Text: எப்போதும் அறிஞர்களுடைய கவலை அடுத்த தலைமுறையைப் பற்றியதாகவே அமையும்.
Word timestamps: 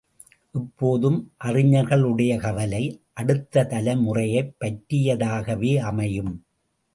எப்போதும் 0.51 1.31
அறிஞர்களுடைய 1.43 2.39
கவலை 2.39 3.03
அடுத்த 3.13 3.63
தலைமுறையைப் 3.63 4.55
பற்றியதாகவே 4.59 5.77
அமையும். 5.77 6.45